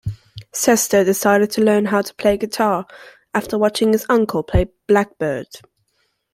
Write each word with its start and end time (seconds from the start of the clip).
Cester 0.51 1.05
decided 1.05 1.51
to 1.51 1.61
learn 1.61 1.85
how 1.85 2.01
to 2.01 2.15
play 2.15 2.35
guitar 2.35 2.87
after 3.35 3.55
watching 3.55 3.91
his 3.93 4.03
uncle 4.09 4.41
play 4.41 4.65
"Blackbird". 4.87 5.45